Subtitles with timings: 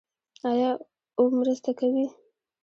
[0.49, 0.71] آیا
[1.17, 2.05] او مرسته کوي؟